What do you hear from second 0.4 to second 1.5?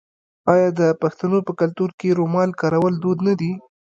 آیا د پښتنو